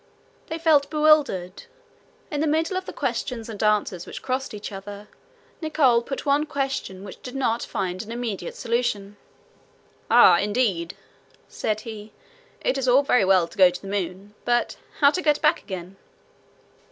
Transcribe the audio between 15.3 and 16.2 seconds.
back again?"